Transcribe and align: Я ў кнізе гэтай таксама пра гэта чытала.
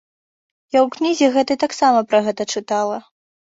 Я 0.75 0.79
ў 0.83 0.87
кнізе 0.95 1.27
гэтай 1.37 1.61
таксама 1.65 1.99
пра 2.09 2.25
гэта 2.31 2.51
чытала. 2.53 2.97